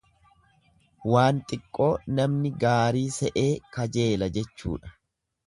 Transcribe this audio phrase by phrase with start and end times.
[1.15, 1.89] Waan xiqqoo
[2.21, 4.93] namni gaarii se'ee kajeela jechuudha.